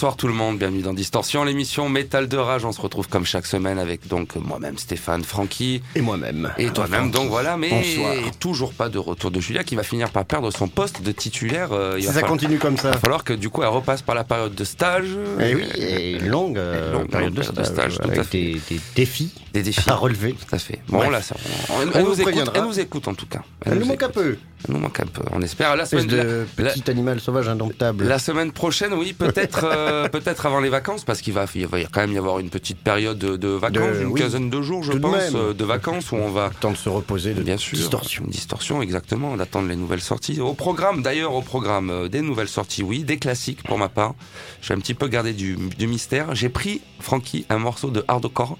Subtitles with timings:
[0.00, 2.64] Bonsoir tout le monde, bienvenue dans Distorsion, l'émission Métal de Rage.
[2.64, 5.82] On se retrouve comme chaque semaine avec donc moi-même Stéphane, Francky.
[5.94, 6.54] Et moi-même.
[6.56, 8.14] Et toi-même, donc voilà, mais Bonsoir.
[8.38, 11.72] toujours pas de retour de Julia qui va finir par perdre son poste de titulaire.
[11.72, 12.88] Euh, il Si va ça falloir- continue comme ça.
[12.88, 15.10] Il va falloir que du coup elle repasse par la période de stage.
[15.38, 18.12] Et oui, et une longue, euh, longue période de période de stage, stage, tout à
[18.12, 18.38] avec fait.
[18.38, 19.90] des, des défis Des défis.
[19.90, 20.32] à relever.
[20.32, 20.78] Tout à fait.
[20.88, 21.10] Bon, Bref.
[21.10, 21.36] là, ça,
[21.68, 22.54] on- elle, On elle vous nous écoute, préviendra.
[22.56, 23.42] elle nous écoute en tout cas.
[23.66, 24.38] Elle nous nous manque un peu.
[24.68, 25.22] Nous manque un peu.
[25.32, 25.74] On espère.
[25.76, 28.04] La semaine, de la- petit animal sauvage indomptable.
[28.04, 31.78] La semaine prochaine, oui, peut-être, euh, peut-être avant les vacances, parce qu'il va, il va
[31.84, 34.20] quand même y avoir une petite période de, de vacances, De- une oui.
[34.20, 36.88] quinzaine de jours, je de pense, euh, de vacances où on va, Temps de se
[36.88, 38.24] reposer de bien sûr, distorsion.
[38.24, 40.40] une distorsion, exactement, d'attendre les nouvelles sorties.
[40.40, 44.14] Au programme, d'ailleurs, au programme, euh, des nouvelles sorties, oui, des classiques pour ma part.
[44.62, 46.34] J'ai un petit peu gardé du, du mystère.
[46.34, 48.58] J'ai pris, Francky, un morceau de hardcore.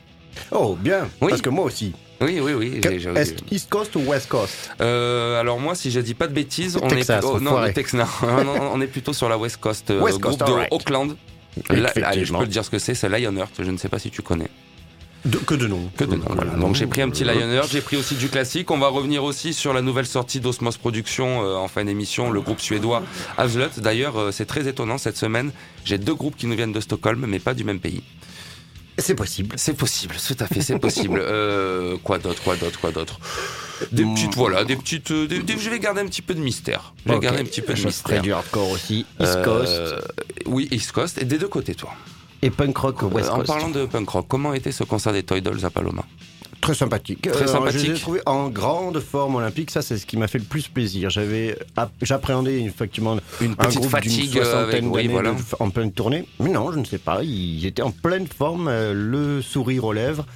[0.52, 1.08] Oh, bien.
[1.20, 1.30] Oui.
[1.30, 1.92] Parce que moi aussi.
[2.20, 2.80] Oui, oui, oui.
[2.84, 6.26] j'ai- j'ai- Est East Coast ou West Coast Euh, alors moi, si je dis pas
[6.26, 7.68] de bêtises, on Texas, est oh, non, enfoiré.
[7.68, 10.46] le Texas, non, non, on est plutôt sur la West Coast, euh, West groupe Coast,
[10.46, 10.72] de alright.
[10.72, 11.16] Auckland.
[11.70, 13.52] Là, allez, je peux te dire ce que c'est, c'est Lionheart.
[13.58, 14.48] Je ne sais pas si tu connais.
[15.24, 15.90] De- que de nom.
[15.98, 16.52] Que de nom, voilà.
[16.52, 18.70] Donc j'ai pris un petit Lionheart, j'ai pris aussi du classique.
[18.70, 22.40] On va revenir aussi sur la nouvelle sortie d'Osmos Productions euh, en fin d'émission, le
[22.40, 23.02] groupe suédois
[23.36, 23.68] Avslut.
[23.78, 25.52] D'ailleurs, euh, c'est très étonnant cette semaine.
[25.84, 28.02] J'ai deux groupes qui nous viennent de Stockholm, mais pas du même pays.
[28.98, 29.54] C'est possible.
[29.58, 31.20] C'est possible, tout à fait, c'est possible.
[31.26, 33.18] Euh, quoi d'autre, quoi d'autre, quoi d'autre?
[33.92, 34.14] Des Mm.
[34.14, 35.10] petites, voilà, des petites.
[35.10, 36.92] euh, des- des- je vais garder un petit peu de mystère.
[37.06, 38.20] Je vais garder un petit peu de Je mystère.
[38.22, 39.06] du hardcore aussi.
[39.18, 40.06] East Euh, Coast
[40.46, 41.18] oui, East Coast.
[41.20, 41.90] Et des deux côtés, toi.
[42.42, 43.46] et punk rock West Euh, en Coast.
[43.48, 46.04] parlant de punk rock, comment était ce concert des Toy Dolls à Paloma?
[46.60, 47.22] Très sympathique.
[47.30, 47.80] Très sympathique.
[47.80, 49.70] Je les ai trouvés en grande forme olympique.
[49.70, 51.08] Ça, c'est ce qui m'a fait le plus plaisir.
[51.10, 55.32] J'avais, app- j'appréhendais effectivement Une un petite groupe fatigue euh, soixantaine avec, oui, voilà.
[55.32, 56.26] de- en pleine tournée.
[56.38, 57.22] Mais non, je ne sais pas.
[57.22, 60.26] Ils étaient en pleine forme, euh, le sourire aux lèvres.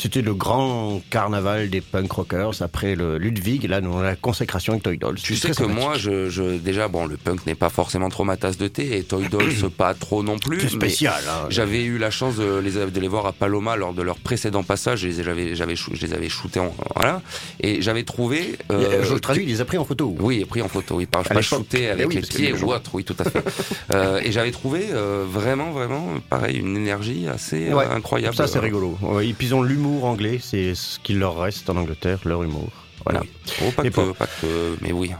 [0.00, 4.84] C'était le grand carnaval des punk rockers après le Ludwig, là, dans la consécration avec
[4.84, 5.16] Toy Dolls.
[5.20, 8.36] Tu sais que moi, je, je- déjà, bon, le punk n'est pas forcément trop ma
[8.36, 10.60] tasse de thé et Toy Dolls pas trop non plus.
[10.60, 11.20] C'est spécial.
[11.28, 11.46] hein.
[11.50, 14.62] J'avais eu la chance de les, de les voir à Paloma lors de leur précédent
[14.62, 15.00] passage.
[15.00, 17.20] Je les, ai- j'avais, j'avais, je les avais shootés en, voilà.
[17.60, 18.56] Et j'avais trouvé.
[18.70, 20.14] euh, je le traduis, il les a pris en photo.
[20.20, 22.72] Oui, et pris en photo, oui, pas, pas shooté avec Eh oui, les pieds ou
[22.72, 23.42] autre, oui, tout à fait.
[23.90, 28.34] Euh, et j'avais trouvé euh, vraiment, vraiment, pareil, une énergie assez euh, Ouais, incroyable.
[28.36, 28.98] Ça, c'est rigolo.
[29.00, 32.42] Ouais, et puis ils ont l'humour anglais, c'est ce qu'il leur reste en Angleterre, leur
[32.42, 32.68] humour.
[33.04, 33.20] Voilà.
[33.22, 33.28] Oui.
[33.64, 35.12] Oh, pas que, pas- pas que, mais oui.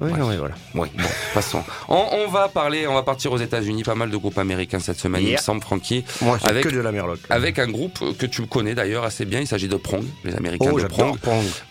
[0.00, 0.36] Oui, Ouais.
[0.38, 0.54] voilà.
[0.74, 1.62] Oui, bon, passons.
[1.88, 4.98] On, on va parler, on va partir aux États-Unis, pas mal de groupes américains cette
[4.98, 7.20] semaine, il me semble, Francky, Moi, Avec- que de la merloc.
[7.28, 10.70] avec un groupe que tu connais d'ailleurs assez bien, il s'agit de Prong, les Américains
[10.72, 11.16] Oh, de Prong.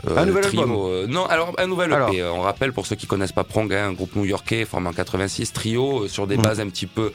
[0.08, 0.78] Euh, Un nouvel trio, album.
[0.86, 1.96] euh, non, alors un nouvel EP.
[1.96, 2.12] Alors.
[2.14, 4.94] euh, on rappelle pour ceux qui connaissent pas Prong, hein, un groupe new-yorkais formé en
[4.94, 6.42] 86, trio euh, sur des Mm.
[6.44, 7.12] bases un petit peu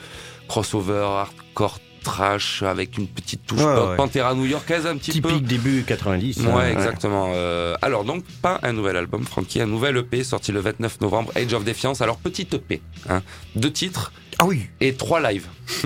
[0.48, 3.96] crossover, hardcore, trash, avec une petite touche Ouais, pan- ouais.
[3.96, 5.28] panthéra new-yorkaise un petit peu.
[5.30, 6.38] Typique début 90.
[6.38, 7.32] Ouais, hein, exactement.
[7.34, 11.32] Euh, alors donc pas un nouvel album, Frankie, un nouvel EP sorti le 29 novembre,
[11.36, 12.00] Age of Defiance.
[12.00, 13.22] Alors petit EP, hein,
[13.56, 15.46] deux titres Ah oui, et trois lives.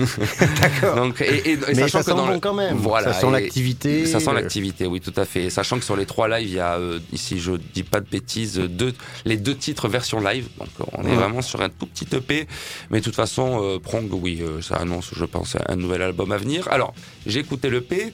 [0.61, 0.95] d'accord.
[0.95, 2.75] Donc et, et- et Mais sachant ça que sent dans bon le- quand même.
[2.77, 4.05] Voilà, ça sent l'activité.
[4.05, 5.45] ça sent euh, l'activité, oui, tout à fait.
[5.45, 7.99] Et Sachant que sur les trois lives, il y a, euh, ici, je dis pas
[7.99, 8.93] de bêtises, deux,
[9.25, 10.47] les deux titres version live.
[10.59, 11.15] Donc, on est Ouais.
[11.15, 12.47] vraiment sur un tout petit EP.
[12.89, 16.31] Mais de toute façon, euh, Prong, oui, euh, ça annonce, je pense, un nouvel album
[16.31, 16.67] à venir.
[16.71, 16.93] Alors,
[17.25, 18.13] j'ai écouté l'EP.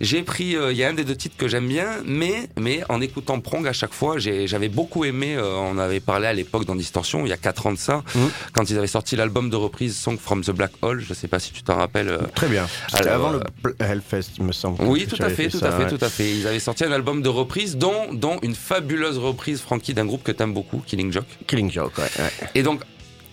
[0.00, 2.82] J'ai pris, euh, il y a un des deux titres que j'aime bien, mais mais
[2.88, 5.34] en écoutant Prong à chaque fois, j'avais beaucoup aimé.
[5.36, 8.04] euh, on avait parlé à l'époque dans Distorsion, il y a quatre ans de ça,
[8.14, 8.30] Mhm.
[8.52, 11.00] quand ils avaient sorti l'album de reprise Song from the Black Hole.
[11.00, 12.08] Je sais pas si tu t'en rappelles.
[12.08, 12.66] euh, Très bien.
[12.88, 14.82] C'était avant le euh, Hellfest, il me semble.
[14.84, 15.98] oui, tout à fait, tout ça, à fait, ouais.
[15.98, 16.30] tout à fait.
[16.30, 20.22] Ils avaient sorti un album de reprise, dont, dont une fabuleuse reprise, Frankie, d'un groupe
[20.22, 21.26] que t'aimes beaucoup, Killing Joke.
[21.46, 22.04] Killing Joke, ouais.
[22.18, 22.30] ouais.
[22.54, 22.82] Et donc,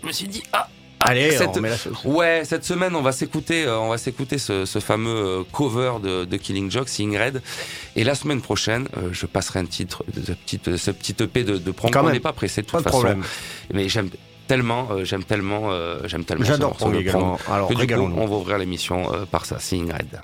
[0.02, 0.68] je me suis dit, ah,
[1.06, 2.04] Allez, cette- on met la sauce.
[2.06, 5.10] ouais, cette semaine, on va s'écouter, euh, on va s'écouter ce, ce fameux
[5.40, 7.42] euh, cover de, de Killing Joke, Seeing Red.
[7.96, 11.16] Et la semaine prochaine, euh, je passerai un titre de ce petit, de ce petit
[11.24, 11.96] EP de, de Prong.
[11.96, 12.98] On n'est pas pressé de toute Pas de façon.
[13.00, 13.24] problème.
[13.74, 14.10] Mais j'aime
[14.48, 16.46] tellement, euh, j'aime tellement, euh, j'aime tellement.
[16.46, 17.38] J'adore Prong également.
[17.50, 20.22] Alors, que du coup, on va ouvrir l'émission euh, par ça, Seeing Red.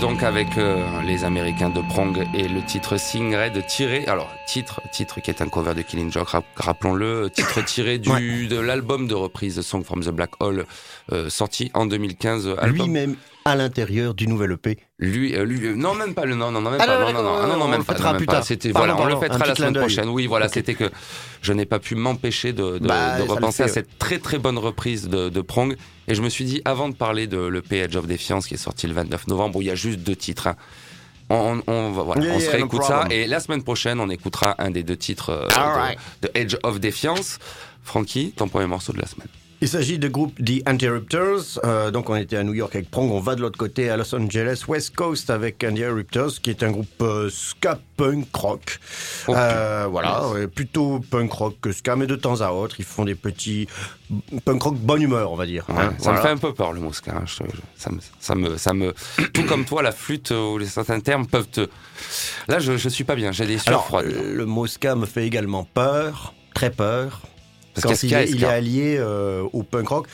[0.00, 4.06] Donc avec euh, les Américains de Prong et le titre Sing Red tiré.
[4.06, 8.08] Alors titre, titre qui est un cover de Killing Joke, rap- rappelons-le, titre tiré du
[8.10, 8.46] Ouais.
[8.48, 10.64] de l'album de reprise Song from the Black Hole
[11.12, 12.48] euh, sorti en 2015.
[12.58, 12.86] album.
[12.86, 14.78] Lui-même à l'intérieur du nouvel EP.
[14.98, 17.12] Lui, euh, lui, euh, non même pas le non non non même Ah, pas non,
[17.12, 18.42] non non non ah, non, non, on même pas non, même pas.
[18.42, 20.08] C'était Pardon, voilà on le pardon, fêtera la semaine prochaine.
[20.08, 20.52] Oui voilà Ok.
[20.54, 20.90] c'était que
[21.42, 24.58] je n'ai pas pu m'empêcher de, de, Bah, de repenser à cette très très bonne
[24.58, 25.74] reprise de, de Prong
[26.10, 28.58] et je me suis dit avant de parler de l'EP Edge of Defiance qui est
[28.58, 30.48] sorti le 29 novembre où il y a juste deux titres.
[30.48, 30.56] hein,
[31.30, 33.62] on, on, on va- voilà, Yeah, on se yeah, no réécoute ça et la semaine
[33.62, 35.46] prochaine on écoutera un des deux titres euh,
[36.22, 37.38] de, de Edge of Defiance.
[37.82, 39.28] Francky, ton premier morceau de la semaine.
[39.62, 41.60] Il s'agit du groupe The Anti-Ruptors.
[41.64, 43.10] Euh, donc, on était à New York avec Prong.
[43.12, 46.70] On va de l'autre côté à Los Angeles, West Coast avec Anti-Ruptors, qui est un
[46.70, 48.78] groupe euh, ska punk rock.
[49.28, 50.22] Euh, voilà,
[50.54, 53.68] plutôt punk rock que ska, mais de temps à autre, ils font des petits
[54.46, 55.66] punk rock bonne humeur, on va dire.
[55.68, 56.18] Ouais, hein, ça voilà.
[56.20, 57.12] me fait un peu peur le mosca.
[57.14, 58.94] hein, je- je- ça, me, ça me, ça me,
[59.34, 61.68] tout comme toi, la flûte euh, ou les certains termes peuvent te.
[62.48, 63.30] Là, je, je suis pas bien.
[63.30, 64.06] J'ai des sueurs froides.
[64.06, 67.20] le mot ska me fait également peur, très peur,
[67.74, 70.06] Parce quand qu'il il, est, il allié euh, au punk rock.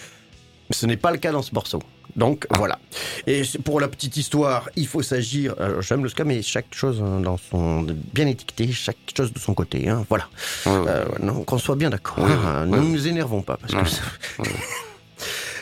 [0.71, 1.81] Ce n'est pas le cas dans ce morceau.
[2.17, 2.59] Donc Ah.
[2.59, 2.79] voilà.
[3.27, 5.55] Et pour la petite histoire, il faut s'agir.
[5.61, 7.83] alors, J'aime le ska, mais chaque chose hein, dans son
[8.13, 9.89] bien étiqueté, chaque chose de son côté.
[9.89, 10.29] hein, voilà.
[10.65, 10.85] Ouais, ouais.
[10.89, 12.19] Euh, qu'on soit bien d'accord.
[12.25, 13.59] Hein, oui, ne nous énervons pas.
[13.59, 14.49] Parce que Ouais, ça- ouais.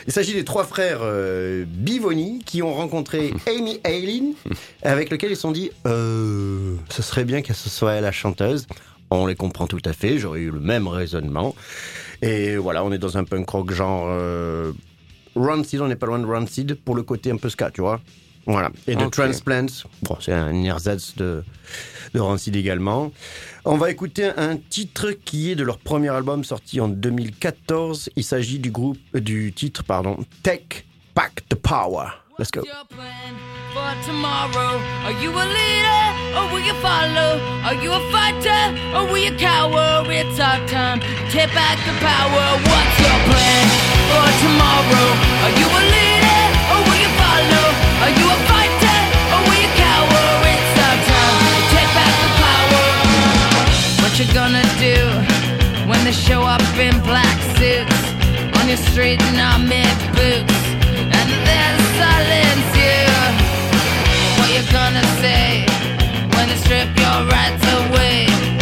[0.07, 4.33] Il s'agit des trois frères euh, Bivoni qui ont rencontré Amy Aileen,
[4.83, 8.67] avec lequel ils se sont dit euh, ce serait bien qu'elle ce soit la chanteuse.
[9.11, 11.55] On les comprend tout à fait, j'aurais eu le même raisonnement.
[12.21, 14.71] Et voilà, on est dans un punk rock genre euh,
[15.35, 18.01] Rancid, on n'est pas loin de Rancid pour le côté un peu ska, tu vois.
[18.47, 18.71] Voilà.
[18.87, 19.05] Et de.
[19.05, 19.65] Transplants,
[20.03, 21.43] bon, c'est un ersatz de,
[22.13, 23.11] de Rancid également.
[23.65, 28.11] On va écouter un titre qui est de leur premier album sorti en 2014.
[28.15, 30.85] Il s'agit du groupe, euh, du titre, pardon, Take
[31.15, 32.07] Back the Power.
[32.37, 32.63] Let's go.
[34.03, 34.77] Tomorrow?
[35.07, 36.03] Are you a leader
[36.35, 37.39] or will you follow?
[37.63, 40.03] Are you a fighter or will you cower?
[40.11, 40.99] It's our time
[41.31, 42.45] take back the power.
[42.59, 43.65] What's your plan
[44.11, 45.07] for tomorrow?
[45.47, 46.41] Are you a leader
[46.75, 47.65] or will you follow?
[48.03, 48.99] Are you a fighter
[49.31, 50.27] or will you cower?
[50.43, 51.39] It's our time
[51.71, 52.85] take back the power.
[54.03, 54.99] What you gonna do
[55.87, 58.01] when they show up in black suits
[58.59, 59.84] on your street in army boots
[66.65, 68.54] strip your rights away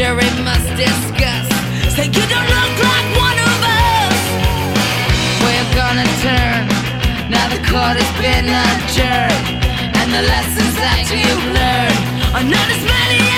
[0.00, 1.46] jury must discuss?
[1.94, 4.20] Say you don't look like one of us.
[5.42, 6.62] Where you gonna turn?
[7.28, 9.46] Now the court has been adjourned,
[10.00, 12.00] and the lessons that you've learned
[12.32, 13.29] are not as many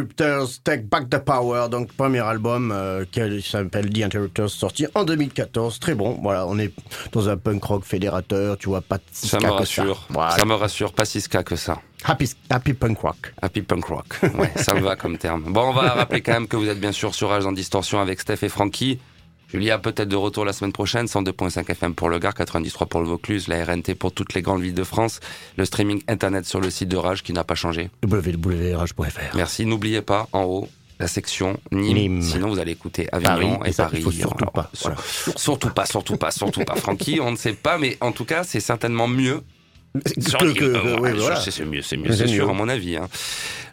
[0.00, 5.04] Interrupters, Take Back the Power, donc premier album euh, qui s'appelle The Interrupters, sorti en
[5.04, 5.78] 2014.
[5.78, 6.72] Très bon, voilà, on est
[7.12, 10.06] dans un punk rock fédérateur, tu vois, pas de Ça me rassure.
[10.08, 10.30] Voilà.
[10.36, 11.80] Ça me rassure, pas si ska que ça.
[12.04, 13.34] Happy, happy punk rock.
[13.42, 14.06] Happy Punk Rock.
[14.38, 15.52] Ouais, ça me va comme terme.
[15.52, 18.00] Bon, on va rappeler quand même que vous êtes bien sûr sur Rage en Distorsion
[18.00, 18.98] avec Steph et Francky.
[19.52, 23.06] Julia peut-être de retour la semaine prochaine, 102.5 FM pour le Gard, 93 pour le
[23.06, 25.18] Vaucluse, la RNT pour toutes les grandes villes de France,
[25.56, 27.90] le streaming internet sur le site de Rage qui n'a pas changé.
[28.04, 29.36] www.rage.fr.
[29.36, 30.68] Merci, n'oubliez pas en haut
[31.00, 32.22] la section Nîmes, Nîmes.
[32.22, 33.96] sinon vous allez écouter Avignon Paris, et ça, Paris.
[33.98, 34.96] il faut surtout Alors, pas, voilà.
[35.36, 36.76] Surtout pas, surtout pas, surtout pas.
[36.76, 39.40] Francky, on ne sait pas, mais en tout cas, c'est certainement mieux
[39.92, 41.36] Que- que- Euh, ouais, voilà.
[41.36, 42.50] c'est c'est mieux, c'est mieux, C'est c'est sûr mieux.
[42.52, 42.96] à mon avis.
[42.96, 43.08] hein.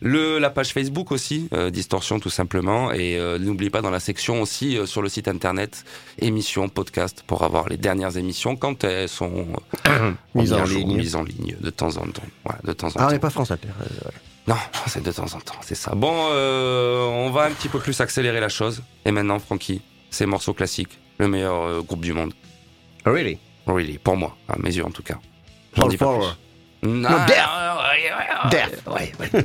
[0.01, 3.99] Le la page Facebook aussi, euh, Distorsion tout simplement, et euh, n'oubliez pas dans la
[3.99, 5.83] section aussi euh, sur le site internet
[6.19, 9.45] émissions, podcast pour avoir les dernières émissions quand elles sont
[9.87, 10.95] euh, Mises en ligne.
[10.97, 12.23] mises en ligne de temps en temps.
[12.63, 13.11] De temps en Ah, on temps.
[13.11, 13.67] n'est pas France Inter.
[14.47, 14.55] Non,
[14.87, 15.93] c'est de temps en temps, c'est ça.
[15.93, 18.81] Bon, on va un petit peu plus accélérer la chose.
[19.05, 22.33] Et maintenant, Francky, ces morceaux classiques, le meilleur groupe du monde.
[23.05, 23.37] Really?
[23.67, 25.19] Really, pour moi, à mes yeux en tout cas.
[25.77, 26.27] J'en Paul dis pas Power.
[26.81, 26.89] plus.
[26.89, 27.49] Non, Death.
[27.77, 28.81] ouais, ouais, Death.
[28.87, 29.41] ouais, ouais.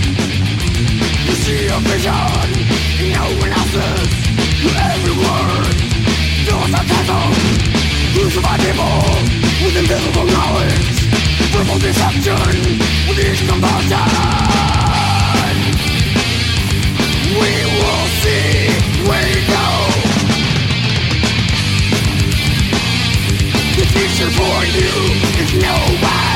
[0.00, 2.14] You see a vision
[3.02, 4.10] in no one else's.
[4.88, 5.76] Every word
[6.46, 7.32] fills a chasm.
[8.14, 8.96] Crucified people
[9.62, 10.88] with invisible knowledge.
[11.52, 12.40] Verbal deception
[13.08, 14.08] with each compulsion.
[17.40, 18.59] We will see
[24.32, 25.42] for you.
[25.42, 26.29] is no one.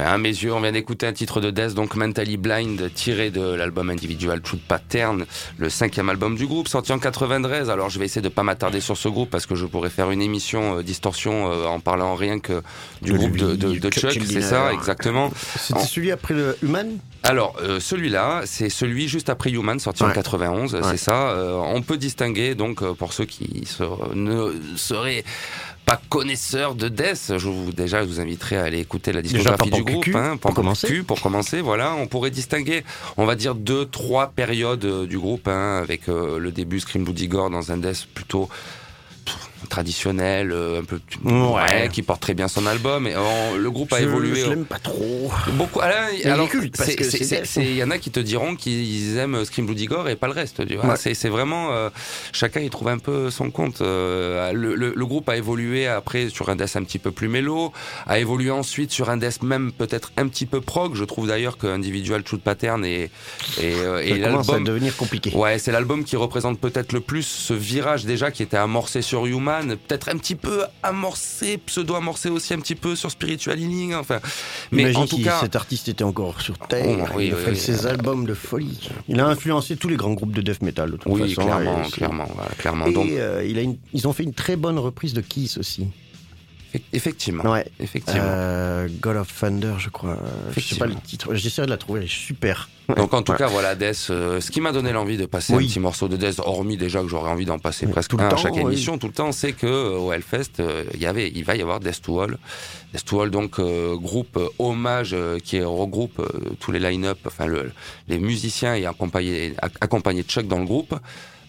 [0.00, 3.30] Enfin, à mes yeux, on vient d'écouter un titre de Death, donc Mentally Blind, tiré
[3.30, 5.24] de l'album individuel Truth Pattern,
[5.56, 7.68] le cinquième album du groupe, sorti en 93.
[7.68, 10.12] Alors, je vais essayer de pas m'attarder sur ce groupe parce que je pourrais faire
[10.12, 12.62] une émission euh, distorsion euh, en parlant rien que
[13.02, 15.32] du De groupe lui, de, de- de Chuck c'est ça, exactement.
[15.58, 16.98] C'était En- celui après le Human?
[17.24, 20.12] Alors, euh, celui-là, c'est celui juste après Human, sorti en Ouais.
[20.14, 20.80] 91, Ouais.
[20.92, 21.34] c'est ça.
[21.64, 23.82] On peut distinguer, donc, pour ceux qui se-
[24.14, 25.24] ne seraient
[25.88, 29.70] pas connaisseurs de Death, je vous déjà je vous inviterai à aller écouter la discographie
[29.70, 31.02] du groupe, hein, pour commencer.
[31.02, 31.62] Pour commencer.
[31.62, 32.84] Voilà, on pourrait distinguer,
[33.16, 37.04] on va dire deux, trois périodes euh, du groupe, hein, avec euh, le début Scream
[37.04, 38.50] Bloody Gore dans un Death plutôt
[39.68, 41.88] traditionnel, euh, un peu Ouais.
[41.92, 43.06] qui porte très bien son album.
[43.06, 44.40] Et euh, le groupe a Je- évolué.
[44.40, 45.30] Je l'aime pas trop.
[45.52, 45.80] Beaucoup.
[45.80, 46.22] Alors, il
[47.44, 50.26] c'est- il y en a qui te diront qu'ils aiment Scream Bloody Gore et pas
[50.26, 50.66] le reste.
[50.66, 50.86] Tu vois.
[50.90, 50.94] Ouais.
[50.96, 51.90] C'est, vraiment euh,
[52.32, 53.80] chacun y trouve un peu son compte.
[53.80, 57.28] Euh, le, le- le groupe a évolué après sur un death un petit peu plus
[57.28, 57.72] mélo,
[58.06, 60.94] a évolué ensuite sur un death même peut-être un petit peu prog.
[60.94, 63.10] Je trouve d'ailleurs que Individual Truth Pattern et
[63.60, 64.64] et, euh, et l'album.
[64.64, 65.30] devenir compliqué.
[65.34, 69.26] Ouais, c'est l'album qui représente peut-être le plus ce virage déjà qui était amorcé sur
[69.26, 69.47] Human,
[69.86, 73.94] peut-être un petit peu amorcé, pseudo-amorcé aussi un petit peu sur Spiritual Healing.
[73.94, 74.20] Enfin,
[74.72, 76.84] mais Imagine en tout cas, cet artiste était encore sur Terre.
[76.88, 77.56] Oh, oui, il a oui, fait oui.
[77.56, 78.88] ses albums de folie.
[79.08, 81.42] Il a influencé tous les grands groupes de death metal de toute oui, façon.
[81.48, 82.86] clairement, clairement, voilà, clairement.
[82.86, 85.58] Et Donc, euh, il a une- ils ont fait une très bonne reprise de Kiss
[85.58, 85.86] aussi.
[86.74, 87.66] Eff- effectivement, Ouais.
[87.80, 88.20] effectivement.
[88.24, 90.18] Euh, God of Thunder, je crois.
[90.56, 91.34] Je sais pas le titre.
[91.34, 92.00] J'essaierai de la trouver.
[92.00, 92.68] Elle est super.
[92.96, 95.64] Donc en tout cas, voilà, Death, euh, ce qui m'a donné l'envie de passer Oui.
[95.64, 98.16] un petit morceau de Death, hormis déjà que j'aurais envie d'en passer Oui, presque tout
[98.16, 98.62] le un à temps, chaque oui.
[98.62, 101.54] émission, tout le temps, c'est que euh, au Hellfest, euh, il y avait, il va
[101.54, 102.38] y avoir Death to All.
[102.94, 106.28] Death to All, donc euh, groupe euh, hommage euh, qui regroupe euh,
[106.60, 107.72] tous les line-up, enfin le,
[108.08, 110.94] les musiciens et accompagné, ac- accompagné de Chuck dans le groupe.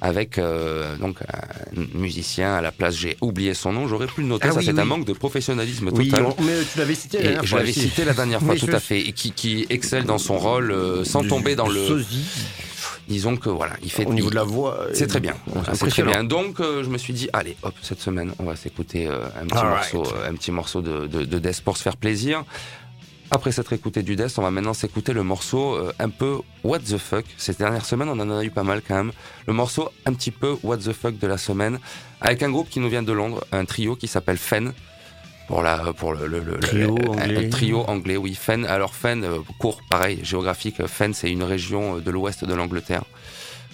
[0.01, 4.27] Avec euh, donc un musicien à la place, j'ai oublié son nom, j'aurais pu le
[4.27, 4.47] noter.
[4.47, 4.79] Ah ça, oui, c'est oui.
[4.79, 6.25] un manque de professionnalisme Oui, total.
[6.37, 8.71] on- mais tu l'avais cité la je l'avais cité la dernière fois, Oui, tout je-
[8.71, 11.85] à fait, et qui, qui excelle dans son rôle euh, sans Du- tomber dans le.
[11.85, 12.25] sosie.
[13.09, 14.05] Disons que voilà, il fait.
[14.05, 14.85] Au niveau il- de la voix.
[14.93, 15.35] C'est très bien.
[15.47, 16.23] c'est Voilà, c'est très bien.
[16.23, 19.47] Donc euh, je me suis dit, allez, hop, cette semaine, on va s'écouter euh, un
[19.47, 20.15] petit All morceau, right.
[20.15, 22.45] euh, un petit morceau de, de, de Death pour se faire plaisir.
[23.31, 26.79] Après s'être écouté du Death, on va maintenant s'écouter le morceau euh, un peu What
[26.79, 27.25] the fuck.
[27.37, 29.11] Ces dernières semaines, on en a eu pas mal quand même.
[29.47, 31.77] Le morceau un petit peu What the fuck de la semaine,
[32.21, 34.73] avec un groupe qui nous vient de Londres, un trio qui s'appelle Fen.
[35.47, 37.49] Pour la, pour le, le- le- Trio le- anglais.
[37.49, 38.35] trio anglais, oui.
[38.35, 38.65] Fen.
[38.65, 40.85] Alors Fen, euh, court, pareil, géographique.
[40.85, 43.03] Fen, c'est une région euh, de l'ouest de l'Angleterre,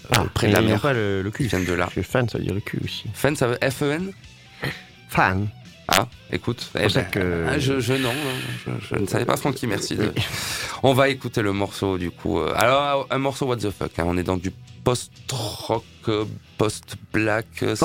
[0.05, 0.79] euh, Ah, près de la mer.
[0.79, 1.43] pas le, cul.
[1.43, 1.89] Ils viennent de là.
[2.01, 3.03] Fan, ça veut dire le cul aussi.
[3.13, 4.13] Fen, ça veut F-E-N
[5.09, 5.49] Fan.
[5.87, 8.11] Ah, écoute, eh pour ça ben, que- ah, je, je non,
[8.65, 9.95] je, je ne savais pas Francky, merci.
[9.95, 10.11] de-
[10.83, 12.39] On va écouter le morceau du coup.
[12.39, 14.51] euh, Alors un morceau What the fuck, hein, on est dans du
[14.83, 16.25] post-rock, euh,
[16.57, 17.45] post-black.
[17.63, 17.75] euh,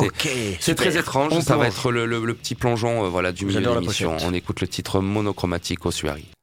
[0.61, 3.45] C'est très étrange, On ça va être le, le- le petit plongeon euh, voilà, du
[3.47, 4.17] milieu de l'émission.
[4.23, 6.25] On écoute le titre monochromatique Ossuary.
[6.25, 6.40] Spend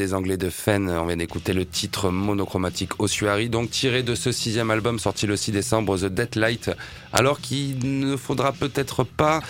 [0.00, 4.32] des Anglais de Fen, on vient d'écouter le titre monochromatique Ossuary, donc tiré de ce
[4.32, 6.70] sixième album sorti le 6 décembre, The Deadlight,
[7.12, 9.40] alors qu'il ne faudra peut-être pas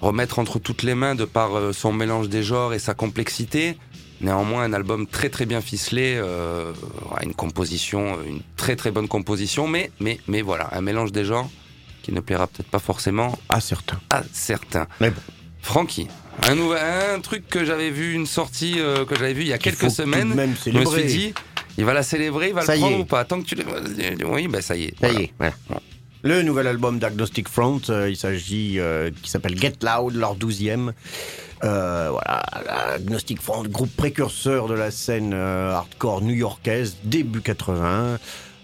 [0.00, 3.76] remettre entre toutes les mains de par euh, son mélange des genres et sa complexité.
[4.20, 6.72] Néanmoins, un album très très bien ficelé, euh,
[7.24, 11.50] une composition, une très très bonne composition, mais, mais, mais voilà, un mélange des genres
[12.04, 13.98] qui ne plaira peut-être pas forcément Ah, certain.
[14.10, 14.86] à certains.
[15.00, 15.20] Mais bon.
[15.62, 16.06] Francky,
[16.42, 16.82] un, nouvel,
[17.14, 19.72] un truc que j'avais vu, une sortie euh, que j'avais vu il y a Qu'il
[19.72, 20.34] quelques faut tout de semaines.
[20.34, 21.34] même Je me suis dit,
[21.78, 23.00] il va la célébrer, il va Ça le y prendre est.
[23.00, 23.64] ou pas Tant que tu le...
[24.26, 24.94] Oui, ben ça y est.
[25.00, 25.54] Ça y est, voilà.
[26.22, 30.92] Le nouvel album d'Agnostic Front, euh, il s'agit, euh, qui s'appelle Get Loud, leur douzième.
[31.64, 32.40] Euh, voilà,
[32.94, 38.18] Agnostic Front, groupe précurseur de la scène euh, hardcore new-yorkaise, début 80,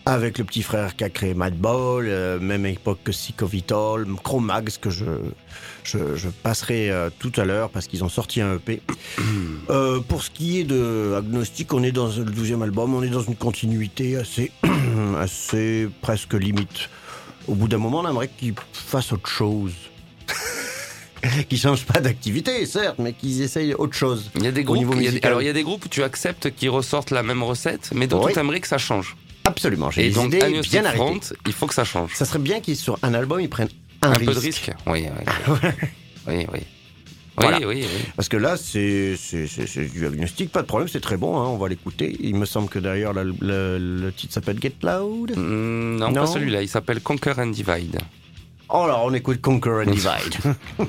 [0.04, 3.72] avec le petit frère qui a créé Madball, euh, même époque que Sick of It
[3.72, 5.04] All, Chromax, que je,
[5.85, 8.81] je, je passerai euh, tout à l'heure parce qu'ils ont sorti un EP.
[9.71, 13.09] Euh, pour ce qui est de Agnostic, on est dans le douzième album, on est
[13.09, 14.51] dans une continuité assez,
[15.18, 16.88] assez presque limite.
[17.47, 19.73] Au bout d'un moment, on aimerait qu'ils fassent autre chose.
[21.49, 24.31] qu'ils changent pas d'activité, certes, mais qu'ils essayent autre chose.
[24.37, 25.29] Il y a des groupes, niveau il y a des- musical.
[25.31, 28.07] alors il y a des groupes où tu acceptes qu'ils ressortent la même recette, mais
[28.07, 28.33] d'autres Oui.
[28.33, 29.16] tu aimerais que ça change.
[29.45, 31.21] Absolument, j'ai des donc idées bien arrêtées.
[31.47, 32.12] Il faut que ça change.
[32.14, 33.68] Ça serait bien qu'ils sur un album ils prennent
[34.02, 34.24] un, Un, risque.
[34.26, 34.70] peu de risque.
[34.86, 35.06] Oui,
[35.46, 35.68] oui.
[36.28, 36.60] oui, oui.
[37.36, 37.58] Voilà.
[37.58, 38.04] Oui, oui, oui.
[38.14, 39.16] Parce que là, c'est
[39.94, 42.14] du agnostic, pas de problème, c'est très bon, hein, on va l'écouter.
[42.20, 45.32] Il me semble que d'ailleurs le, titre s'appelle Get Loud.
[45.36, 46.20] Mm, non, Non.
[46.22, 46.62] pas celui-là.
[46.62, 47.98] Il s'appelle Conquer and Divide.
[48.68, 50.36] Oh là, on écoute Conquer and Divide.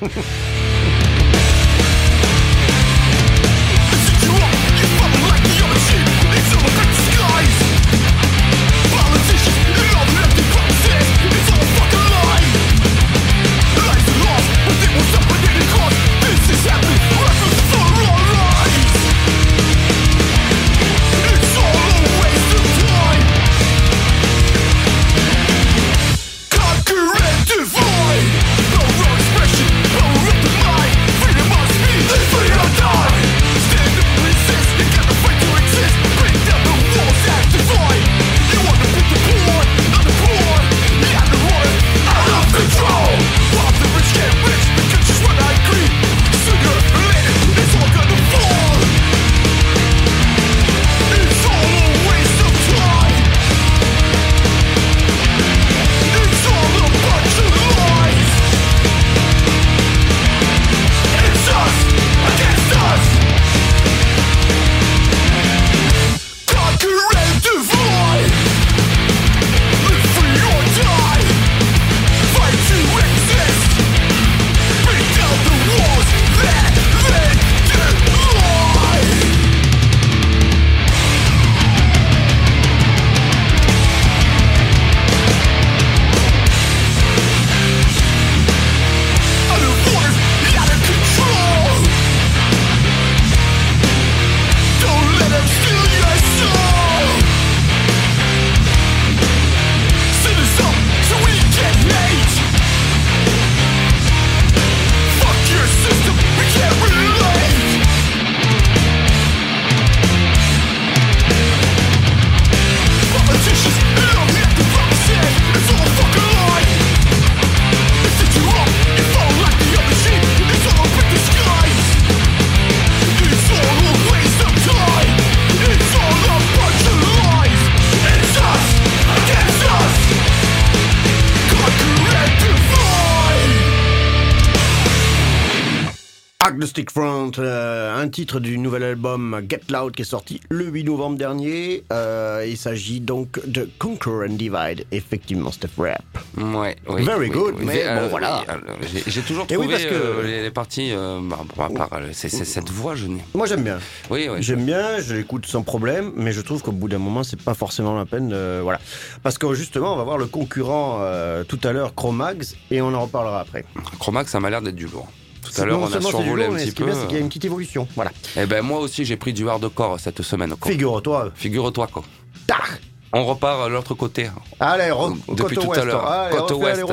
[136.46, 140.84] Agnostic Front, euh, un titre du nouvel album Get Loud qui est sorti le 8
[140.84, 141.86] novembre dernier.
[141.94, 146.04] Euh, il s'agit donc de Conquer and Divide, effectivement, Steph Rap.
[146.38, 147.64] Ouais, oui, Very oui, good, oui.
[147.66, 148.39] mais Euh, bon, voilà.
[148.39, 148.78] oui, alors,
[149.08, 150.91] J'ai toujours trouvé parce que- euh, les, les parties.
[150.91, 153.24] euh, bah, pour ma part, euh, c'est cette voix, je n'ai.
[153.34, 153.80] Moi j'aime bien.
[154.10, 154.39] Oui, oui.
[154.41, 157.54] J'aime bien, je l'écoute sans problème, mais je trouve qu'au bout d'un moment, c'est pas
[157.54, 158.28] forcément la peine.
[158.28, 158.82] de- voilà.
[159.24, 162.94] Parce que justement, on va voir le concurrent euh, tout à l'heure, Chromax, et on
[162.94, 163.64] en reparlera après.
[164.00, 165.08] Chromax, ça m'a l'air d'être du lourd.
[165.44, 166.91] Tout à l'heure, on a survolé lourd, un petit ce qui est peu.
[166.91, 167.88] bien, c'est qu'il y a une petite évolution.
[167.96, 168.12] Voilà.
[168.38, 170.56] Eh ben, moi aussi, j'ai pris du hardcore cette semaine.
[170.66, 171.32] Figure-toi.
[171.36, 172.04] Figure-toi, quoi.
[172.48, 172.80] Tach
[173.16, 174.28] On repart à l'autre côté.
[174.59, 175.82] Allez, re- Depuis côte tout ouest.
[175.82, 176.30] à l'heure.
[176.32, 176.84] Côte ouest.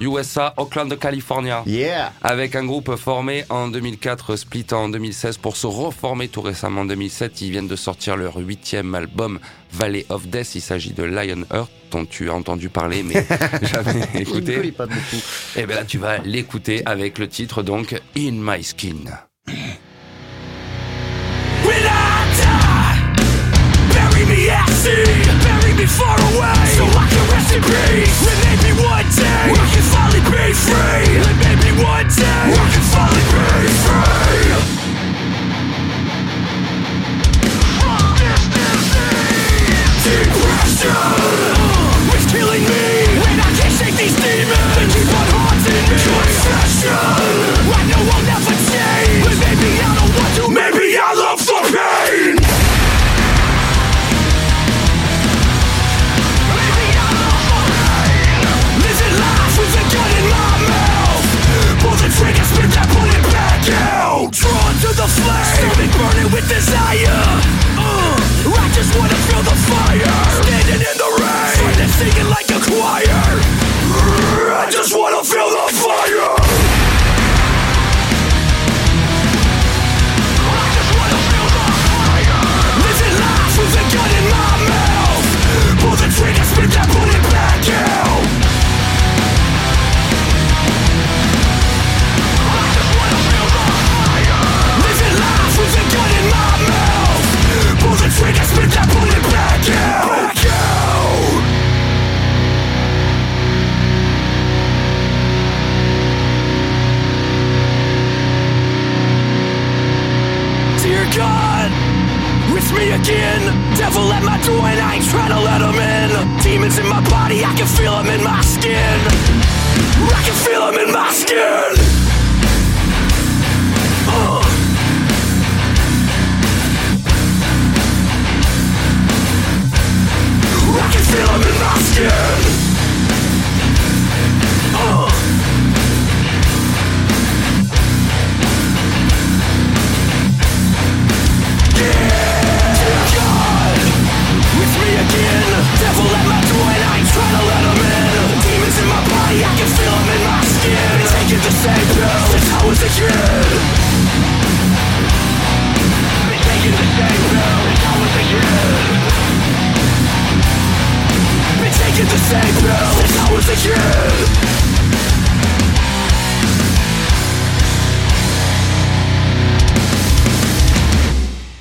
[0.00, 1.62] USA, Oakland, California.
[1.66, 6.80] Yeah Avec un groupe formé en 2004, split en 2016 pour se reformer tout récemment
[6.80, 7.42] en 2007.
[7.42, 9.38] Ils viennent de sortir leur huitième album,
[9.72, 10.54] Valley of Death.
[10.54, 13.26] Il s'agit de Lionheart, dont tu as entendu parler, mais
[13.62, 14.72] jamais Il écouté.
[14.72, 15.22] pas beaucoup.
[15.56, 18.96] Et bien là, tu vas l'écouter avec le titre donc In My Skin.
[23.92, 25.25] Bury me
[25.84, 26.64] far away.
[26.72, 28.24] So I can rest in peace.
[28.24, 29.52] And maybe one day.
[29.52, 31.20] I can finally be free.
[31.20, 32.48] And maybe one day.
[32.56, 34.56] I can finally be free.
[37.76, 40.00] From this disease.
[40.06, 40.96] Depression
[42.16, 42.88] It's killing me.
[43.20, 44.72] And I can't shake these demons.
[44.80, 45.98] They keep on haunting me.
[46.00, 46.96] Obsession.
[47.68, 50.42] I know I'll never change But maybe I don't want to.
[50.48, 52.35] Maybe I love the pain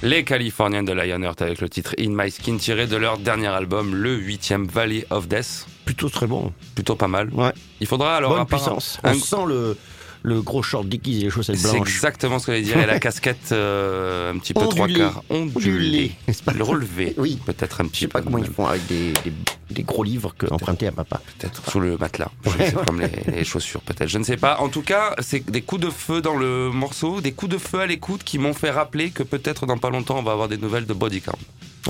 [0.06, 3.96] Les Californiens de Lionheart avec le titre In My Skin tiré de leur dernier album,
[3.96, 5.66] le huitième Valley of Death.
[5.84, 6.54] Plutôt très bon.
[6.76, 7.30] Plutôt pas mal.
[7.34, 7.52] Ouais.
[7.80, 9.00] Il faudra alors Bonne puissance.
[9.04, 9.76] un- On sent le,
[10.26, 11.88] le gros short et les chaussettes C'est blanches.
[11.96, 12.78] exactement ce que j'allais dire.
[12.80, 16.12] Et la casquette euh, un petit peu trois quarts ondulée.
[16.56, 17.14] Le relevé.
[17.18, 17.40] Oui.
[17.46, 18.14] Peut-être un Je petit sais peu.
[18.14, 19.34] pas comment ils font avec des, des,
[19.70, 21.22] des gros livres que empruntés à papa.
[21.38, 22.32] Peut-être sous le matelas.
[22.46, 24.10] Je sais, comme les, les chaussures, peut-être.
[24.10, 24.58] Je ne sais pas.
[24.60, 27.80] En tout cas, c'est des coups de feu dans le morceau, des coups de feu
[27.82, 30.58] à l'écoute qui m'ont fait rappeler que peut-être dans pas longtemps, on va avoir des
[30.58, 31.38] nouvelles de Body Count.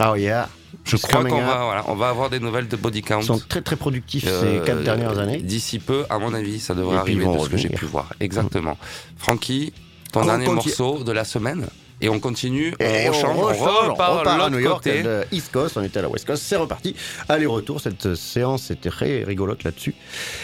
[0.03, 0.49] Oh yeah.
[0.83, 3.21] Je It's crois qu'on va, voilà, on va avoir des nouvelles de Body Count.
[3.21, 5.37] Ils sont très très productifs Euh, ces quatre dernières années.
[5.39, 8.09] D'ici peu, à mon avis, ça devrait arriver de ce que j'ai pu voir.
[8.19, 8.77] Exactement.
[9.17, 9.73] Francky,
[10.11, 10.73] ton On dernier continue.
[10.77, 11.67] morceau de la semaine.
[12.01, 15.01] Et on continue, Et on on, rechange, repart, on repart de à New York, côté.
[15.01, 16.93] de East Coast, on était à la West Coast, c'est reparti.
[17.29, 19.95] Aller-retour, cette séance était très rigolote là-dessus.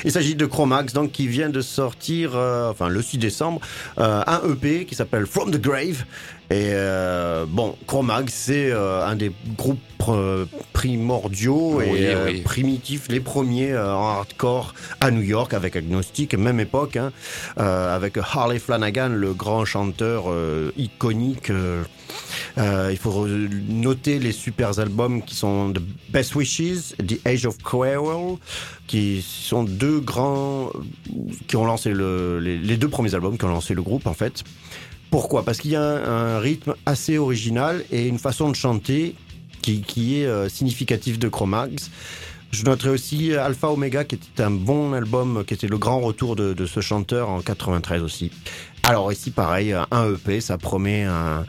[0.05, 3.59] Il s'agit de Chromax, donc qui vient de sortir, euh, enfin le 6 décembre,
[3.99, 6.05] euh, un EP qui s'appelle From the Grave.
[6.51, 9.79] Et euh, bon, Chromax, c'est euh, un des groupes
[10.09, 12.41] euh, primordiaux Oui, et euh, oui.
[12.41, 17.13] primitifs, les premiers euh, en hardcore à New York avec Agnostic, même époque, hein,
[17.57, 21.51] euh, avec Harley Flanagan, le grand chanteur euh, iconique.
[21.51, 21.83] euh,
[22.57, 27.59] euh, il faut noter les super albums qui sont The Best Wishes, The Age of
[27.63, 28.35] Quarrel,
[28.87, 30.69] qui sont deux grands,
[31.47, 34.13] qui ont lancé le, les, les deux premiers albums qui ont lancé le groupe en
[34.13, 34.43] fait.
[35.11, 35.43] Pourquoi?
[35.43, 39.13] Parce qu'il y a un, rythme assez original et une façon de chanter
[39.61, 41.91] qui, est euh, significatif de Chromax.
[42.51, 46.35] Je noterai aussi Alpha Omega, qui était un bon album, qui était le grand retour
[46.35, 48.31] de, ce chanteur en 93 aussi.
[48.83, 51.45] Alors ici, pareil, un EP, ça promet un,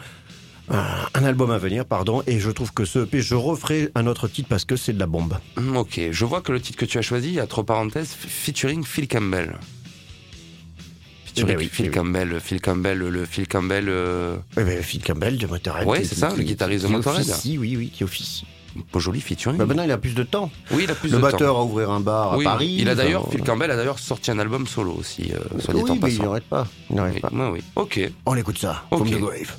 [1.15, 4.49] album à venir, pardon, et je trouve que ce EP, je referai un autre titre
[4.49, 5.39] parce que c'est de la bombe.
[5.75, 9.57] Ok, je vois que le titre que tu as choisi, entre parenthèses, featuring Phil Campbell.
[11.35, 11.95] Featuring Eh ben oui, Phil eh oui.
[11.95, 15.87] Campbell, Phil Campbell, le Phil Campbell, euh, Oui, mais Phil Campbell de Motorhead.
[15.89, 17.28] Ouais, qui- c'est ça, qui- le guitariste de Motorhead.
[17.28, 18.45] officie, oui, oui, qui officie.
[18.91, 19.59] beau joli featuring.
[19.59, 20.51] Bah, maintenant, il a plus de temps.
[20.70, 21.61] oui, il a plus le de batteur temps.
[21.61, 22.76] a ouvert un bar à Oui, Paris.
[22.80, 25.83] il a d'ailleurs, Phil Campbell a d'ailleurs sorti un album solo aussi, euh, soit dit
[25.83, 26.66] oui, mais il n'arrête pas.
[26.89, 27.30] Il n'arrête Oui, pas.
[27.33, 27.61] oui, oui.
[27.76, 28.01] Ok.
[28.24, 28.85] On écoute ça.
[28.91, 29.01] Ok.
[29.07, 29.57] From the Grave.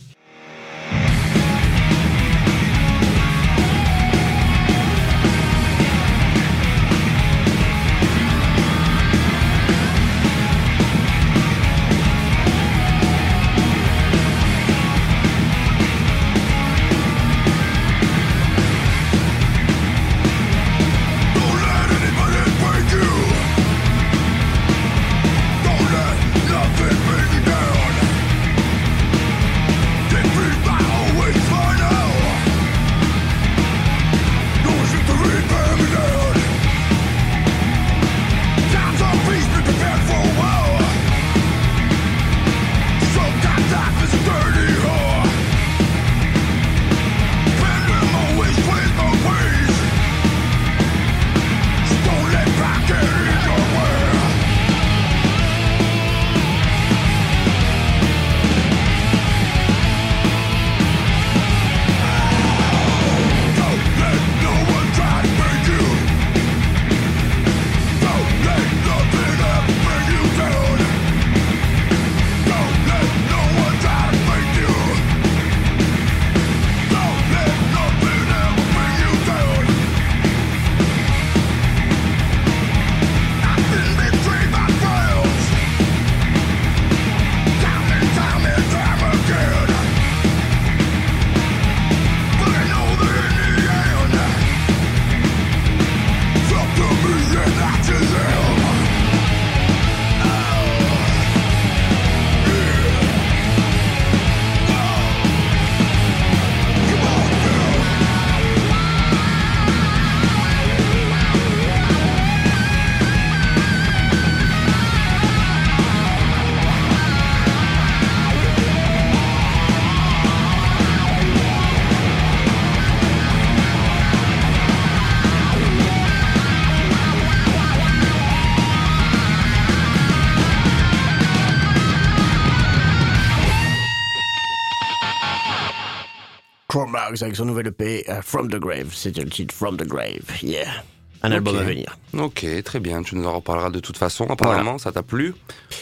[137.13, 138.93] Chromax avec son nouvel EP euh, From the Grave.
[138.93, 140.23] C'était le titre From the Grave.
[140.41, 140.83] Yeah.
[141.21, 141.97] Un album à venir.
[142.17, 143.01] Ok, très bien.
[143.03, 144.25] Tu nous en reparleras de toute façon.
[144.29, 145.33] Apparemment, ça t'a plu.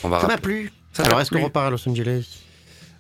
[0.04, 0.72] On va Ça m'a plu.
[0.94, 2.26] Ça Alors, est-ce qu'on repart à Los Angeles?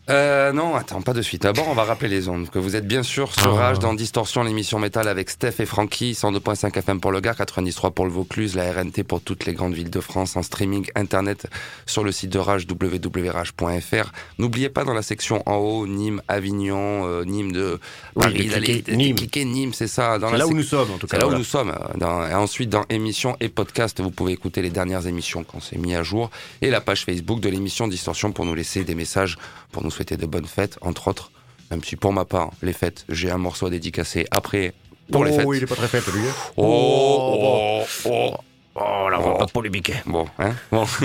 [0.09, 1.43] Euh, non, attends, pas de suite.
[1.43, 2.49] D'abord, on va rappeler les ondes.
[2.49, 3.67] Que vous êtes bien sûr sur Ah.
[3.67, 7.91] Rage dans Distorsion, l'émission métal avec Steph et Francky, 102.5 FM pour le Gard, 93
[7.93, 11.47] pour le Vaucluse, la RNT pour toutes les grandes villes de France, en streaming internet
[11.85, 14.11] sur le site de Rage, www.rage.fr.
[14.39, 17.79] N'oubliez pas dans la section en haut, Nîmes, Avignon, euh, Nîmes de
[18.19, 19.15] Paris, d'aller- Nîmes.
[19.45, 20.17] Nîmes, c'est ça.
[20.19, 21.17] Dans la là où nous sommes, en tout cas.
[21.17, 21.73] c'est là où nous sommes.
[21.95, 25.77] Dans- et ensuite, dans émissions et podcasts, vous pouvez écouter les dernières émissions quand c'est
[25.77, 26.31] mis à jour.
[26.61, 29.37] Et la page Facebook de l'émission Distorsion pour nous laisser des messages,
[29.71, 31.31] pour nous souhaiter de bonnes fêtes, entre autres.
[31.69, 34.73] Même si pour ma part, les fêtes, j'ai un morceau à dédicacer après
[35.11, 35.47] pour les oh, fêtes.
[35.55, 36.27] il est pas très faible, lui.
[36.27, 36.33] hein.
[36.57, 38.35] Oh, oh, oh.
[38.75, 39.37] Oh, là, on va Oh.
[39.37, 39.95] pas polémiquer.
[40.05, 40.85] Bon, hein bon.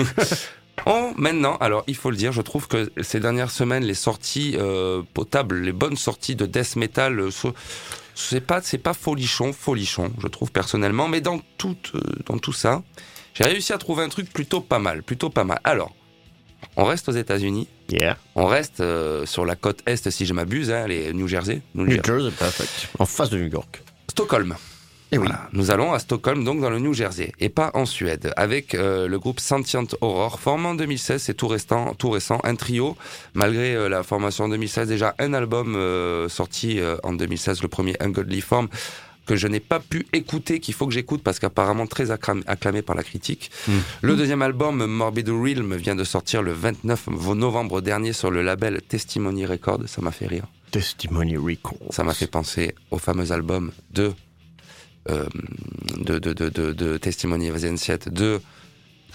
[0.85, 4.55] Oh, maintenant, alors il faut le dire, je trouve que ces dernières semaines, les sorties
[4.57, 7.29] euh, potables, les bonnes sorties de death metal, euh,
[8.13, 12.53] c'est pas, c'est pas folichon, folichon, je trouve personnellement, mais dans tout, euh, dans tout
[12.53, 12.83] ça,
[13.33, 15.59] j'ai réussi à trouver un truc plutôt pas mal, plutôt pas mal.
[15.63, 15.93] Alors,
[16.77, 18.17] on reste aux États-Unis, Yeah.
[18.35, 21.85] on reste euh, sur la côte est, si je m'abuse, hein, les New Jersey, New
[21.85, 22.31] New Jersey.
[22.37, 22.89] Perfect.
[22.99, 23.81] En face de New York.
[24.09, 24.55] Stockholm.
[25.13, 25.25] Eh oui.
[25.25, 25.47] Voilà.
[25.53, 29.07] Nous allons à Stockholm, donc dans le New Jersey, et pas en Suède, avec euh,
[29.07, 32.97] le groupe Sentient Horror, formé en 2016, c'est tout, restant, tout récent, un trio,
[33.33, 37.95] malgré euh, la formation en 2016, déjà un album euh, sorti en 2016, le premier
[38.01, 38.67] Ungodly Form,
[39.27, 42.81] que je n'ai pas pu écouter, qu'il faut que j'écoute parce qu'apparemment très acclam- acclamé
[42.81, 43.51] par la critique.
[43.67, 43.71] Mm.
[44.01, 48.81] Le deuxième album, Morbid Realm, vient de sortir le 29 novembre dernier sur le label
[48.81, 50.45] Testimony Records, ça m'a fait rire.
[50.71, 51.77] Testimony Recall.
[51.91, 54.11] Ça m'a fait penser au fameux album de
[55.09, 55.25] euh,
[55.97, 58.41] de, de, de, de, de Testimony of the Ancient, de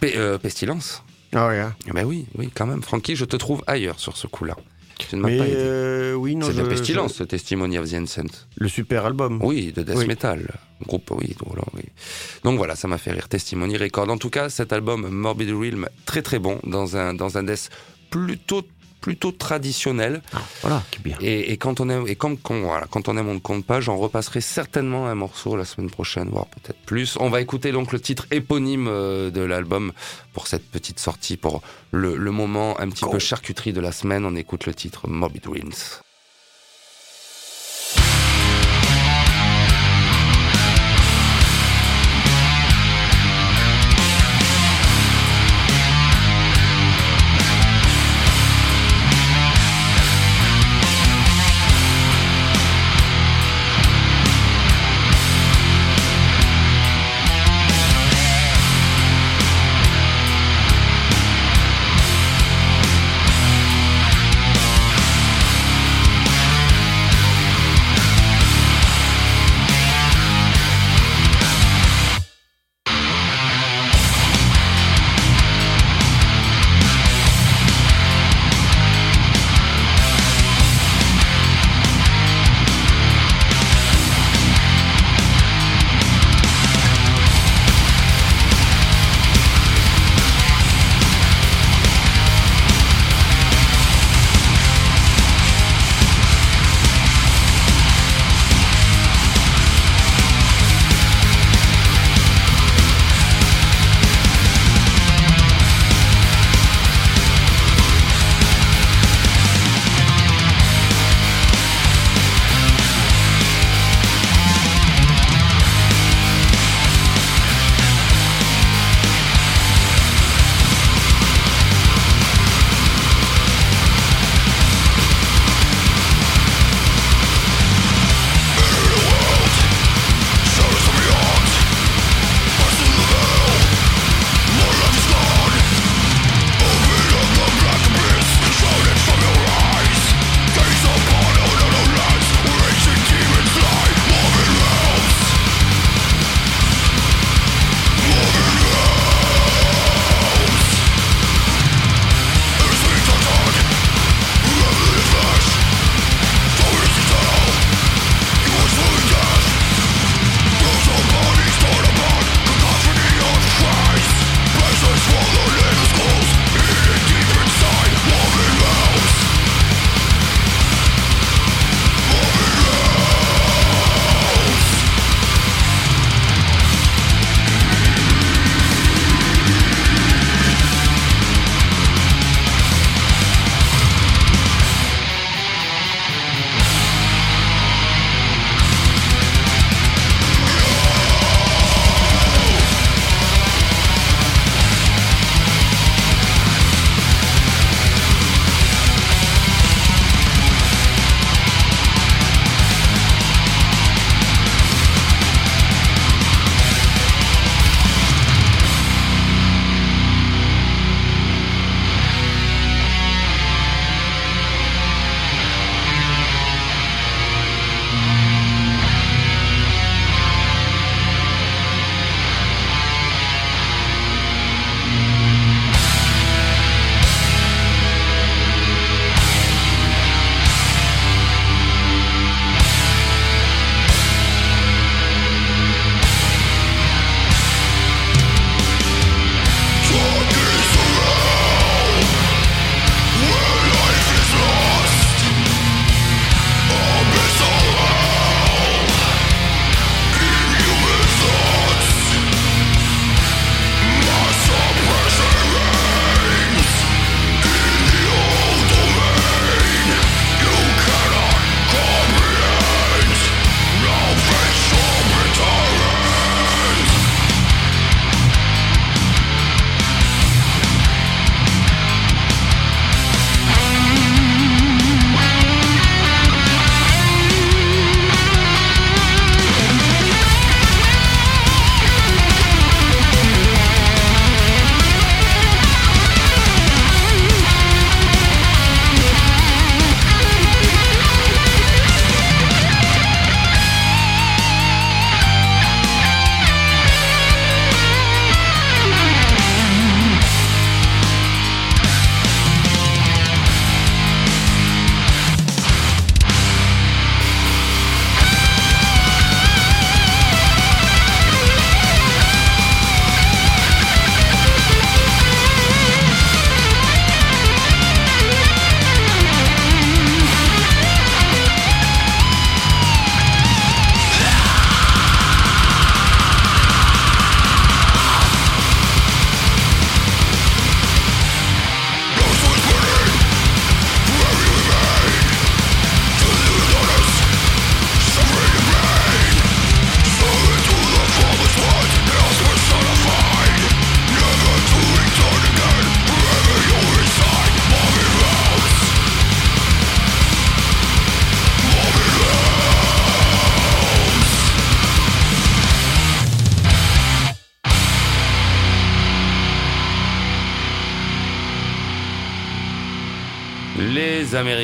[0.05, 1.03] euh, Pestilence.
[1.35, 1.75] Ah, yeah.
[1.87, 2.83] Eh Ben oui, oui, quand même.
[2.83, 4.57] Francky, je te trouve ailleurs sur ce coup-là.
[5.13, 5.55] Ne pas aidé.
[5.57, 7.95] euh, oui, non, C'est de je- Pestilence, ce Testimony of the
[8.57, 9.41] Le super album.
[9.43, 10.07] Oui, de death Oui.
[10.07, 10.49] metal.
[10.87, 11.35] Groupe, oui,
[11.75, 11.83] oui.
[12.45, 13.29] Donc voilà, ça m'a fait rire.
[13.29, 14.09] Testimony Record.
[14.11, 17.71] En tout cas, cet album Morbid Realm, très très bon, dans un, dans un death
[18.11, 18.63] plutôt,
[19.03, 20.23] plutôt traditionnel.
[20.33, 21.17] Ah, voilà, qui est bien.
[21.21, 23.67] Et, et quand on aime, et quand, quand- voilà, quand on aime, on ne compte
[23.67, 23.81] pas.
[23.83, 27.19] J'en repasserai certainement un morceau la semaine prochaine, voire peut-être plus.
[27.21, 29.93] On va écouter donc le titre éponyme euh, de l'album
[30.33, 34.25] pour cette petite sortie, pour le, le moment un petit peu charcuterie de la semaine.
[34.25, 36.01] On écoute le titre Morbid Winds.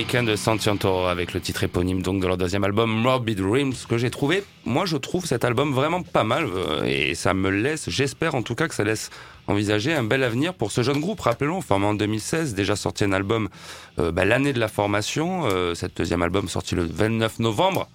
[0.08, 3.74] Les Américains de Santianto avec le titre éponyme donc de leur deuxième album Morbid Dreams
[3.86, 7.50] que j'ai trouvé, moi je trouve cet album vraiment pas mal euh, et ça me
[7.50, 9.10] laisse, j'espère en tout cas que ça laisse
[9.48, 11.20] envisager un bel avenir pour ce jeune groupe.
[11.20, 13.50] Rappelons, formé en 2016, déjà sorti un album
[13.98, 17.86] euh, bah, l'année de la formation, euh, cet deuxième album sorti le 29 novembre.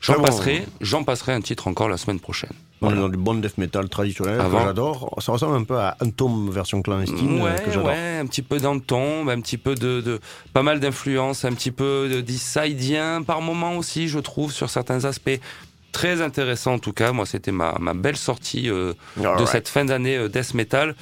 [0.00, 0.22] J'en Ah bon.
[0.22, 2.52] passerai, j'en passerai un titre encore la semaine prochaine.
[2.80, 4.58] On est dans du bon death metal traditionnel Avant.
[4.60, 5.14] que j'adore.
[5.20, 7.86] Ça ressemble un peu à Untom version clandestine euh, Ouais, que j'adore.
[7.86, 10.20] ouais, un petit peu ton, un petit peu de, de
[10.52, 15.04] pas mal d'influence, un petit peu de d'Issaïdien par moment aussi, je trouve, sur certains
[15.04, 15.38] aspects.
[15.90, 19.86] Très intéressant en tout cas, moi c'était ma, ma belle sortie euh, de cette fin
[19.86, 20.94] d'année euh, death metal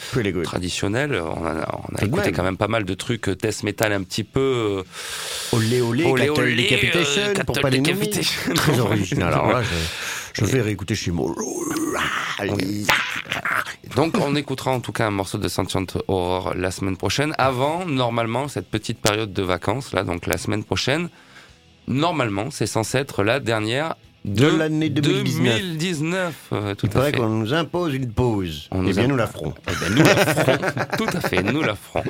[0.44, 1.20] traditionnelle.
[1.20, 4.40] On a, on écouté quand même pas mal de trucs death metal un petit peu
[4.40, 8.08] euh, Olé olé, Olé, olé, Decapitation, euh, pour pas les nommer.
[8.10, 9.32] Très original.
[9.34, 11.34] Alors là, je, je vais réécouter chez moi.
[13.96, 17.34] Donc on écoutera en tout cas un morceau de Sentient Horror la semaine prochaine.
[17.38, 21.08] Avant, normalement, cette petite période de vacances, là, donc la semaine prochaine,
[21.88, 25.60] normalement, c'est censé être la dernière de, De l'année 2019.
[25.60, 28.68] 2019, euh, tout Il à paraît qu'on nous impose une pause.
[28.72, 29.54] On eh nous bien, imp- nous.
[29.68, 30.58] Eh ben, nous la ferons.
[30.98, 32.02] Tout à fait, nous la ferons.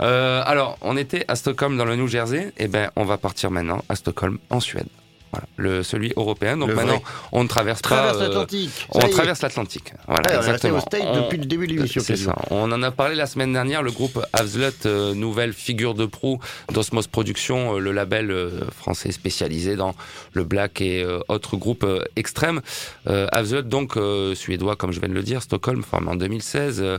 [0.00, 2.52] Euh, alors, on était à Stockholm dans le New Jersey.
[2.58, 4.88] Eh ben, on va partir maintenant à Stockholm en Suède.
[5.32, 6.58] Voilà, le celui européen.
[6.58, 7.02] Donc Le maintenant, vrai.
[7.32, 8.24] on ne traverse Traverse pas.
[8.24, 8.86] euh, l'Atlantique.
[8.90, 9.94] on traverse l'Atlantique.
[10.06, 11.10] Voilà, Ouais, on est resté exactement.
[11.12, 12.02] On- depuis le début de l'émission.
[12.04, 12.36] c'est ça.
[12.50, 13.82] On en a parlé la semaine dernière.
[13.82, 16.38] Le groupe Avslut, euh, nouvelle figure de proue
[16.72, 19.94] d'Osmos Productions, euh, le label euh, français spécialisé dans
[20.34, 22.60] le black et euh, autres groupes euh, extrêmes.
[23.06, 26.80] Euh, Avslut, donc euh, suédois, comme je viens de le dire, Stockholm, formé en 2016.
[26.82, 26.98] euh,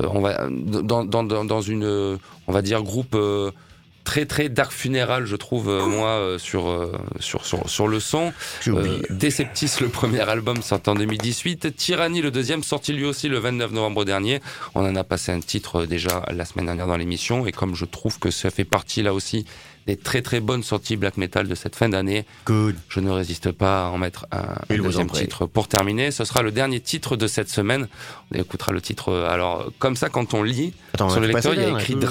[0.00, 2.16] euh, on va dans, dans, dans, une, euh,
[2.46, 3.16] on va dire groupe.
[4.04, 8.00] Très très dark funéral je trouve euh, moi euh, sur, euh, sur sur sur le
[8.00, 8.32] son
[9.10, 11.76] Deceptis, le premier album sorti en 2018.
[11.76, 14.40] Tyranny, le deuxième, sorti lui aussi le 29 novembre dernier.
[14.74, 17.46] On en a passé un titre déjà la semaine dernière dans l'émission.
[17.46, 19.46] Et comme je trouve que ça fait partie là aussi
[19.86, 22.76] des très très bonnes sorties black metal de cette fin d'année, Good.
[22.88, 26.10] je ne résiste pas à en mettre un, deuxième titre pour terminer.
[26.10, 27.88] Ce sera le dernier titre de cette semaine.
[28.32, 29.12] On écoutera le titre.
[29.12, 32.08] Alors, comme ça, quand on lit, Attends, sur le lecteur, il y a écrit peu.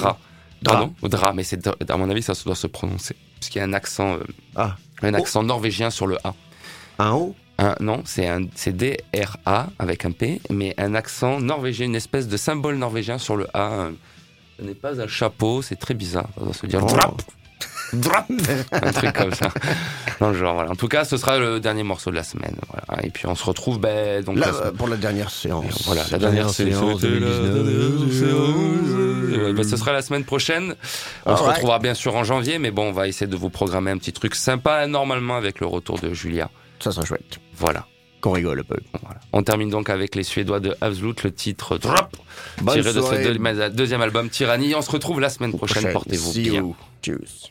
[0.62, 0.90] Dra.
[1.02, 1.32] Dra.
[1.34, 3.16] Mais c'est, à mon avis, ça doit se prononcer.
[3.38, 4.24] Parce qu'il y a un accent, euh,
[4.56, 6.34] Ah, un accent norvégien sur le A.
[6.98, 11.94] un Un- non, c'est un c'est D-R-A avec un P, mais un accent norvégien, une
[11.96, 13.72] espèce de symbole norvégien sur le A.
[13.72, 13.90] euh,
[14.58, 16.28] Ce n'est pas un chapeau, c'est très bizarre.
[16.52, 16.86] Se dire Oh.
[16.86, 17.20] drap,
[17.92, 18.26] drap,
[18.72, 19.50] un truc comme ça.
[20.20, 20.70] Dans le genre, voilà.
[20.70, 22.56] En tout cas, ce sera le dernier morceau de la semaine.
[22.68, 23.04] Voilà.
[23.06, 25.82] Et puis on se retrouve ben, donc Là, la semaine- euh, pour la dernière séance.
[25.86, 27.00] voilà, la dernière séance.
[27.00, 29.54] séance 2019.
[29.54, 30.74] Ben, ce sera la semaine prochaine.
[31.26, 33.90] On se retrouvera bien sûr en janvier, mais bon, on va essayer de vous programmer
[33.90, 36.50] un petit truc sympa, normalement avec le retour de Julia.
[36.80, 37.38] Ça sera chouette.
[37.56, 37.86] Voilà.
[38.20, 38.76] Qu'on rigole un peu.
[39.02, 39.18] Voilà.
[39.32, 42.16] On termine donc avec les Suédois de Absolute, le titre Drop,
[42.60, 44.74] Bonne tiré de ce deuxième album Tyranny.
[44.76, 45.92] On se retrouve la semaine prochaine.
[45.92, 46.64] Portez-vous bien.
[47.02, 47.50] Juice.